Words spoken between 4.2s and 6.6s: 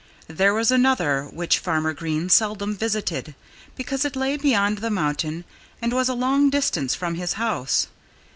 beyond the mountain and was a long